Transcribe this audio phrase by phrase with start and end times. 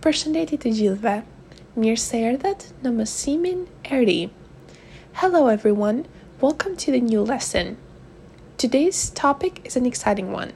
[0.00, 1.12] Përshëndetje të gjithëve.
[1.76, 4.30] Mirë se erdhët në mësimin e ri.
[5.20, 6.06] Hello everyone.
[6.40, 7.76] Welcome to the new lesson.
[8.56, 10.54] Today's topic is an exciting one.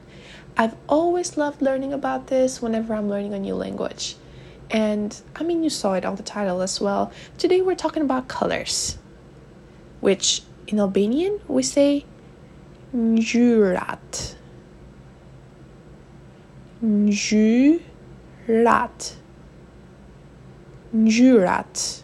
[0.57, 4.15] I've always loved learning about this whenever I'm learning a new language.
[4.71, 7.11] And I mean, you saw it on the title as well.
[7.37, 8.97] Today we're talking about colors,
[10.01, 12.03] which in Albanian we say
[12.95, 14.33] ngjyrat.
[16.83, 17.85] Ngjyrat.
[20.95, 22.03] Ngjyrat.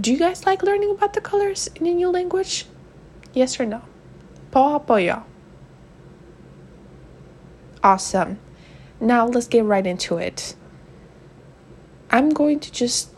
[0.00, 2.66] Do you guys like learning about the colors in a new language?
[3.32, 3.82] Yes or no?
[4.50, 5.22] Po apo jo?
[7.84, 8.40] Awesome.
[9.00, 10.56] Now let's get right into it.
[12.10, 13.10] I'm going to just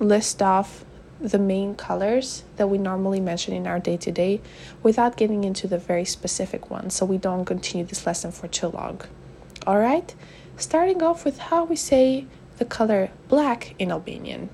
[0.00, 0.86] list off
[1.20, 4.40] the main colors that we normally mention in our day to day
[4.82, 8.68] without getting into the very specific ones so we don't continue this lesson for too
[8.68, 9.02] long.
[9.66, 10.14] All right?
[10.58, 12.26] Starting off with how we say
[12.58, 14.50] the color black in Albanian.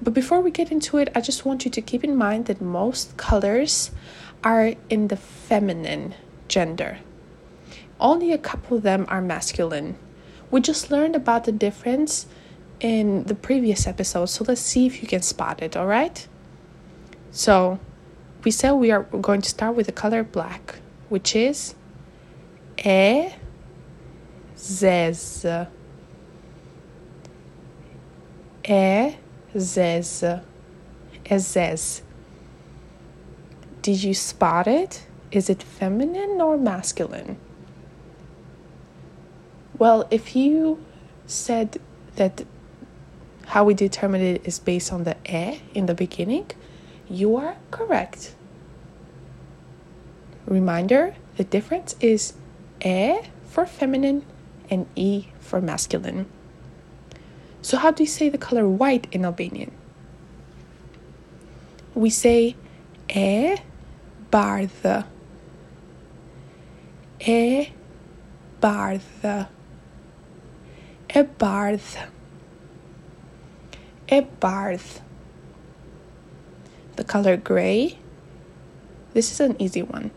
[0.00, 2.62] But before we get into it, I just want you to keep in mind that
[2.62, 3.90] most colors
[4.42, 6.14] are in the feminine
[6.48, 7.00] gender.
[8.00, 9.98] Only a couple of them are masculine.
[10.50, 12.26] We just learned about the difference
[12.80, 16.26] in the previous episode, so let's see if you can spot it, all right?
[17.30, 17.78] So,
[18.42, 20.76] we said we are going to start with the color black,
[21.10, 21.74] which is
[22.82, 23.32] E
[24.56, 25.44] zez.
[28.68, 29.16] E
[29.54, 30.42] zez.
[31.24, 32.02] Ezez.
[33.82, 35.06] Did you spot it?
[35.30, 37.38] Is it feminine or masculine?
[39.78, 40.84] Well, if you
[41.26, 41.78] said
[42.16, 42.44] that
[43.46, 46.50] how we determine it is based on the e in the beginning,
[47.08, 48.34] you are correct.
[50.46, 52.32] Reminder the difference is
[52.84, 54.24] e for feminine
[54.70, 56.26] and e for masculine.
[57.62, 59.72] So, how do you say the color white in Albanian?
[61.94, 62.54] We say
[63.08, 63.56] e
[64.30, 65.04] bardhë.
[67.20, 67.72] E
[68.60, 69.36] bardhë.
[71.08, 72.06] E bardhë.
[74.12, 75.00] E bardhë.
[76.96, 77.98] The color gray.
[79.12, 80.10] This is an easy one.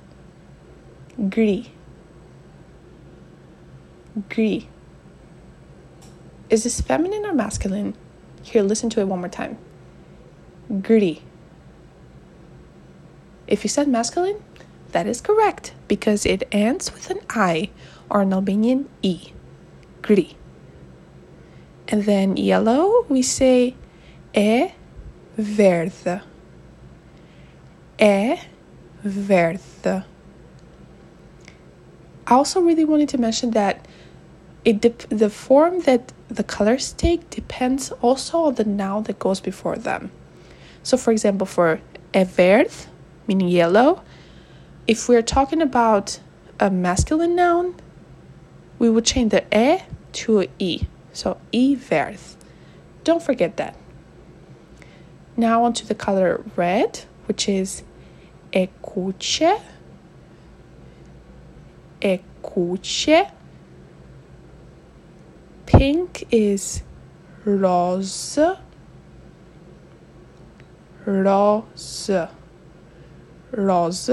[1.29, 1.71] Gri.
[4.27, 4.67] Gri.
[6.49, 7.95] Is this feminine or masculine?
[8.41, 9.57] Here, listen to it one more time.
[10.81, 11.21] Gri.
[13.47, 14.43] If you said masculine,
[14.91, 17.69] that is correct because it ends with an I
[18.09, 19.31] or an Albanian E.
[20.01, 20.35] Gri.
[21.87, 23.75] And then yellow, we say
[24.33, 24.71] e
[25.37, 26.21] verdhë.
[27.99, 28.37] E
[29.03, 30.05] verdhë.
[32.27, 33.87] I also really wanted to mention that
[34.69, 39.75] it the form that the colors take depends also on the noun that goes before
[39.75, 40.11] them.
[40.83, 41.81] So, for example, for
[42.13, 42.87] e verdh,
[43.27, 44.03] meaning yellow,
[44.87, 46.19] if we're talking about
[46.59, 47.75] a masculine noun,
[48.77, 49.81] we would change the e
[50.13, 50.83] to e.
[51.13, 52.35] So, e verdh.
[53.03, 53.75] Don't forget that.
[55.35, 57.83] Now onto the color red, which is
[58.53, 59.61] e kuqe.
[65.79, 66.83] Pink is
[67.45, 68.37] rose.
[71.05, 72.11] Rose.
[73.51, 74.09] Rose.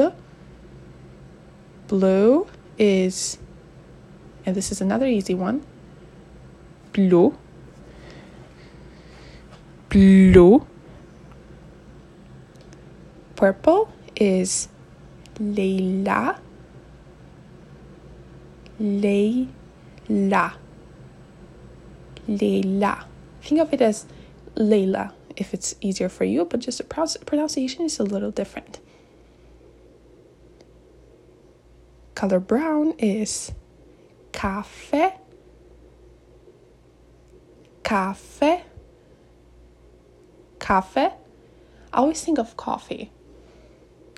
[1.89, 2.47] Blue
[2.79, 3.39] is,
[4.47, 5.67] and this is another easy one,
[6.93, 7.37] blue.
[9.89, 10.65] Blue.
[13.35, 14.69] Purple is
[15.41, 16.39] Leila.
[18.79, 20.55] Leila.
[22.27, 23.07] Leila.
[23.43, 24.07] Think of it as
[24.55, 28.81] Leila if it's easier for you, but just the pronunciation is a little different.
[32.15, 33.53] Color brown is
[34.33, 35.15] cafe.
[37.83, 38.65] Cafe.
[40.59, 41.13] Cafe.
[41.93, 43.11] I always think of coffee.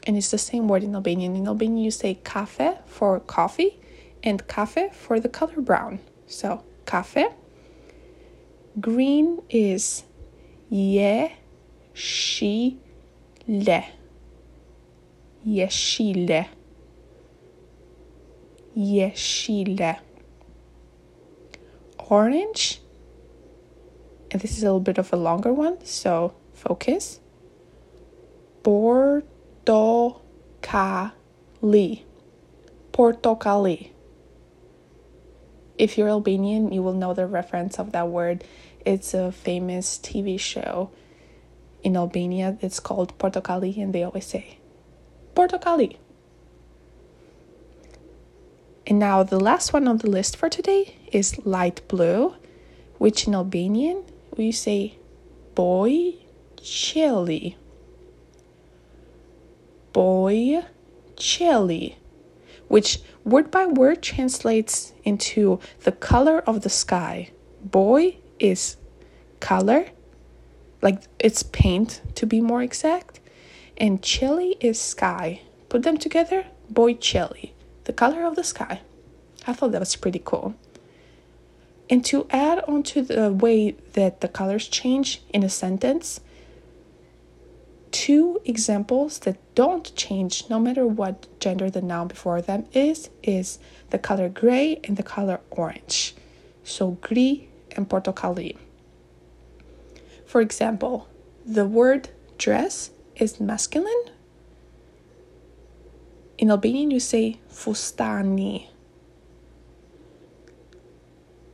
[0.06, 1.36] And it's the same word in Albanian.
[1.36, 3.78] In Albanian, you say cafe for coffee
[4.22, 5.98] and cafe for the color brown.
[6.26, 7.28] So, cafe.
[8.80, 10.04] Green is
[10.68, 11.32] ye,
[11.94, 12.78] she,
[13.46, 13.84] le.
[22.10, 22.80] Orange.
[24.30, 27.20] And this is a little bit of a longer one, so focus.
[28.62, 29.22] Portocali.
[32.92, 33.90] Portocali.
[35.78, 38.42] If you're Albanian, you will know the reference of that word.
[38.84, 40.90] It's a famous TV show
[41.84, 42.58] in Albania.
[42.60, 44.58] It's called Portokalli, and they always say
[45.34, 45.96] Portokalli.
[48.88, 52.34] And now the last one on the list for today is light blue,
[52.96, 54.02] which in Albanian
[54.36, 54.96] we say
[55.54, 56.14] boy
[56.60, 57.56] chili.
[59.92, 60.64] Boy
[61.16, 61.98] chili,
[62.68, 67.30] which word by word translates into the color of the sky.
[67.62, 68.76] Boy is
[69.40, 69.86] color,
[70.82, 73.20] like it's paint to be more exact,
[73.76, 75.42] and chili is sky.
[75.68, 77.54] Put them together, boy chili,
[77.84, 78.80] the color of the sky.
[79.46, 80.54] I thought that was pretty cool.
[81.90, 86.20] And to add on to the way that the colors change in a sentence,
[87.92, 93.58] two examples that don't change no matter what gender the noun before them is is
[93.90, 96.14] the color gray and the color orange.
[96.64, 98.56] So gri and portokali.
[100.26, 101.08] For example,
[101.44, 104.04] the word dress is masculine.
[106.36, 108.68] In Albanian you say fustani.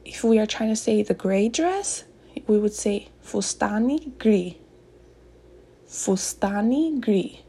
[0.04, 2.04] If we are trying to say the gray dress,
[2.46, 4.58] we would say fustani gri
[5.94, 7.44] fustani gri.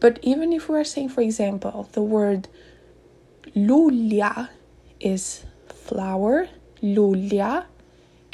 [0.00, 2.46] But even if we're saying, for example, the word
[3.56, 4.50] lulia
[5.00, 6.48] is flower,
[6.82, 7.64] lulia,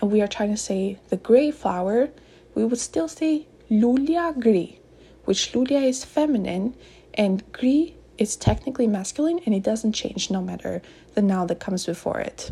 [0.00, 2.11] and we are trying to say the gray flower,
[2.56, 4.81] we would still say lulia gri,
[5.25, 6.75] which lulia is feminine
[7.14, 10.82] and gri is technically masculine and it doesn't change no matter
[11.14, 12.50] the noun that comes before it.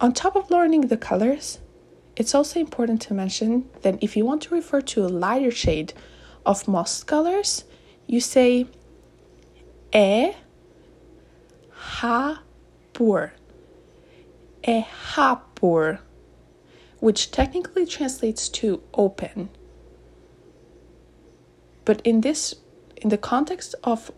[0.00, 1.58] On top of learning the colors,
[2.16, 5.92] it's also important to mention that if you want to refer to a lighter shade
[6.46, 7.64] of most colors,
[8.06, 8.66] you say
[9.94, 10.32] e
[11.98, 13.32] hapur.
[14.66, 15.98] E hapur,
[17.00, 19.50] which technically translates to open.
[21.84, 22.54] But in this
[22.96, 24.10] in the context of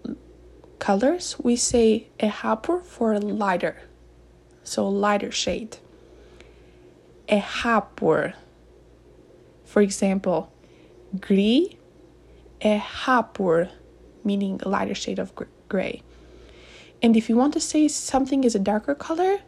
[0.79, 3.79] colors, we say e hapur for lighter
[4.65, 5.79] so lighter shade.
[7.29, 8.35] A hapur.
[9.65, 10.53] For example,
[11.21, 11.79] gri
[12.61, 13.71] a hapur,
[14.25, 15.33] meaning a lighter shade of
[15.69, 16.03] gray.
[17.03, 19.41] And if you want to say something is a darker color,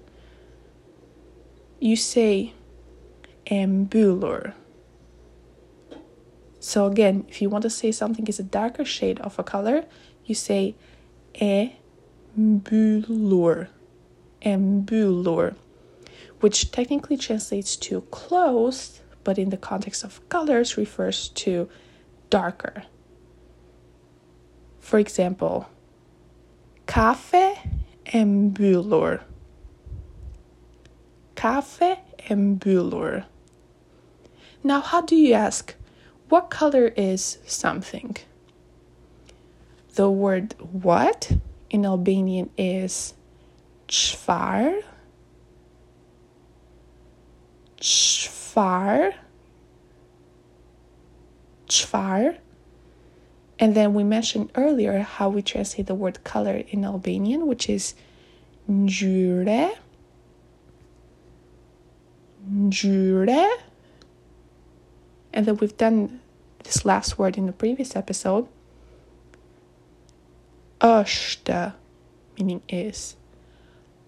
[1.78, 2.52] you say
[3.46, 4.55] embulur.
[6.58, 9.84] So again, if you want to say something is a darker shade of a color,
[10.25, 10.75] you say
[11.34, 11.69] embulur
[14.44, 15.55] embulur,
[16.41, 21.69] which technically translates to close, but in the context of colors refers to
[22.31, 22.85] darker.
[24.81, 25.69] For example,
[26.87, 27.58] cafe
[28.06, 29.23] embulur.
[31.35, 33.25] Cafe embulur.
[34.62, 35.75] Now, how do you ask,
[36.29, 38.17] what color is something?
[39.94, 41.32] The word what
[41.70, 43.14] in Albanian is
[43.88, 44.82] Çfar?
[47.76, 49.14] Çfar?
[51.69, 52.38] Çfar?
[53.58, 57.94] And then we mentioned earlier how we translate the word color in Albanian, which is
[58.68, 59.70] ngjyre.
[62.50, 63.49] Ngjyre.
[65.32, 66.20] And then we've done
[66.64, 68.49] this last word in the previous episode.
[70.80, 71.73] Është,
[72.37, 73.16] meaning is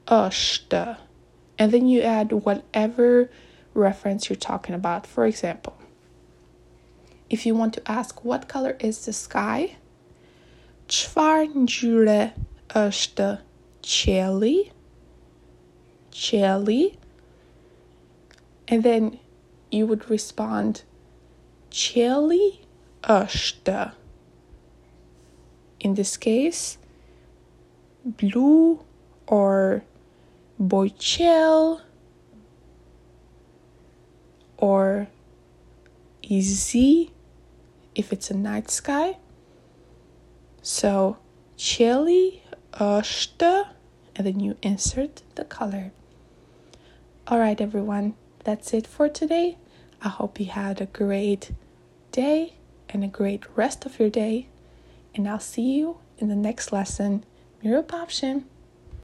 [0.06, 0.96] është.
[1.58, 3.30] And then you add whatever
[3.74, 5.06] reference you're talking about.
[5.06, 5.76] For example,
[7.28, 9.76] if you want to ask what color is the sky,
[10.88, 12.32] çfarë
[12.68, 13.38] është
[13.82, 14.70] qielli?
[16.12, 16.96] Qielli.
[18.68, 19.18] And then
[19.70, 20.82] you would respond
[21.70, 22.60] qielli
[23.02, 23.92] është.
[25.80, 26.78] In this case,
[28.04, 28.80] blue
[29.26, 29.82] or
[30.60, 31.82] Boychel
[34.56, 35.08] or
[36.22, 37.12] easy
[37.94, 39.18] if it's a night sky.
[40.62, 41.18] So
[41.58, 43.66] është
[44.16, 45.92] and then you insert the color.
[47.26, 49.58] All right, everyone, that's it for today.
[50.02, 51.52] I hope you had a great
[52.12, 52.54] day
[52.88, 54.48] and a great rest of your day.
[55.14, 57.24] And I'll see you in the next lesson.
[57.62, 58.44] Mirupapshin.